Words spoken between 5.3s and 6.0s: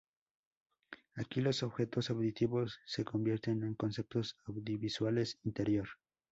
interior.